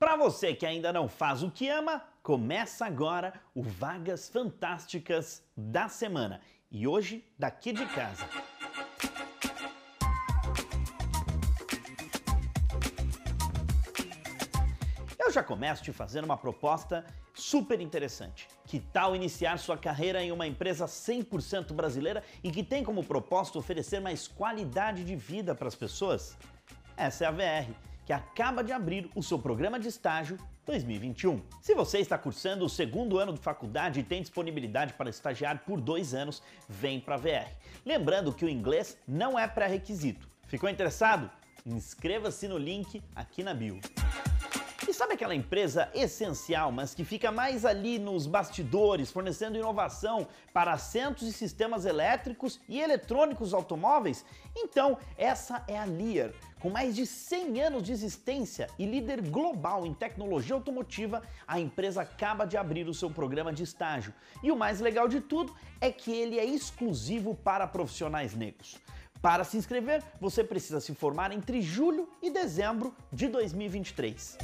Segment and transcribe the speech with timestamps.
[0.00, 5.90] Para você que ainda não faz o que ama, começa agora o Vagas Fantásticas da
[5.90, 6.40] semana.
[6.70, 8.26] E hoje, daqui de casa.
[15.18, 17.04] Eu já começo te fazendo uma proposta
[17.34, 18.48] super interessante.
[18.64, 23.58] Que tal iniciar sua carreira em uma empresa 100% brasileira e que tem como propósito
[23.58, 26.38] oferecer mais qualidade de vida para as pessoas?
[26.96, 27.70] Essa é a VR,
[28.10, 30.36] que acaba de abrir o seu programa de estágio
[30.66, 31.40] 2021.
[31.62, 35.80] Se você está cursando o segundo ano de faculdade e tem disponibilidade para estagiar por
[35.80, 37.48] dois anos, vem para a VR.
[37.86, 40.28] Lembrando que o inglês não é pré-requisito.
[40.48, 41.30] Ficou interessado?
[41.64, 43.78] Inscreva-se no link aqui na bio.
[44.90, 50.72] E sabe aquela empresa essencial, mas que fica mais ali nos bastidores, fornecendo inovação para
[50.72, 54.24] assentos e sistemas elétricos e eletrônicos automóveis?
[54.56, 56.32] Então, essa é a Lear.
[56.58, 62.02] Com mais de 100 anos de existência e líder global em tecnologia automotiva, a empresa
[62.02, 64.12] acaba de abrir o seu programa de estágio.
[64.42, 68.76] E o mais legal de tudo é que ele é exclusivo para profissionais negros.
[69.22, 74.38] Para se inscrever, você precisa se formar entre julho e dezembro de 2023.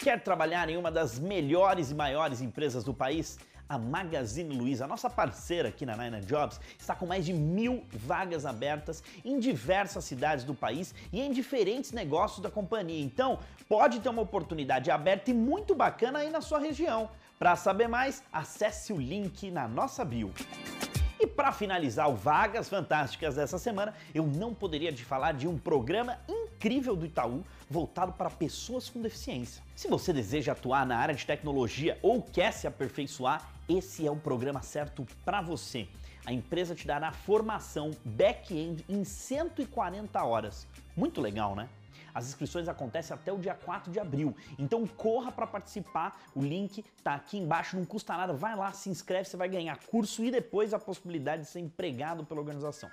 [0.00, 3.38] Quer trabalhar em uma das melhores e maiores empresas do país?
[3.68, 8.46] A Magazine Luiza, nossa parceira aqui na Nine Jobs, está com mais de mil vagas
[8.46, 13.04] abertas em diversas cidades do país e em diferentes negócios da companhia.
[13.04, 17.10] Então, pode ter uma oportunidade aberta e muito bacana aí na sua região.
[17.38, 20.32] Para saber mais, acesse o link na nossa bio.
[21.40, 26.18] Para finalizar o Vagas Fantásticas dessa semana, eu não poderia te falar de um programa
[26.28, 29.62] incrível do Itaú voltado para pessoas com deficiência.
[29.74, 34.16] Se você deseja atuar na área de tecnologia ou quer se aperfeiçoar, esse é o
[34.16, 35.88] programa certo para você.
[36.26, 40.68] A empresa te dará formação back-end em 140 horas.
[40.94, 41.70] Muito legal, né?
[42.14, 46.20] As inscrições acontecem até o dia 4 de abril, então corra para participar.
[46.34, 48.32] O link tá aqui embaixo, não custa nada.
[48.32, 52.24] Vai lá, se inscreve, você vai ganhar curso e depois a possibilidade de ser empregado
[52.24, 52.88] pela organização.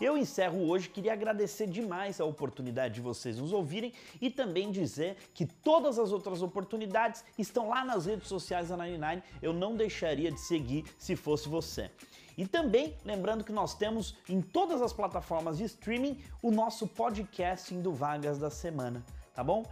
[0.00, 5.16] Eu encerro hoje, queria agradecer demais a oportunidade de vocês nos ouvirem e também dizer
[5.32, 9.22] que todas as outras oportunidades estão lá nas redes sociais da 99.
[9.40, 11.90] Eu não deixaria de seguir se fosse você.
[12.36, 17.80] E também lembrando que nós temos em todas as plataformas de streaming o nosso podcasting
[17.80, 19.64] do Vagas da Semana, tá bom?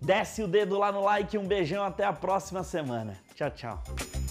[0.00, 3.16] Desce o dedo lá no like, um beijão, até a próxima semana.
[3.34, 4.27] Tchau, tchau.